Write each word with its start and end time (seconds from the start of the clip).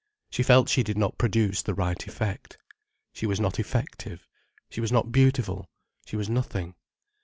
She 0.31 0.41
felt 0.41 0.67
she 0.67 0.81
did 0.81 0.97
not 0.97 1.19
produce 1.19 1.61
the 1.61 1.75
right 1.75 2.07
effect. 2.07 2.57
She 3.13 3.27
was 3.27 3.39
not 3.39 3.59
effective: 3.59 4.27
she 4.67 4.81
was 4.81 4.91
not 4.91 5.11
beautiful: 5.11 5.69
she 6.07 6.15
was 6.15 6.27
nothing. 6.27 6.73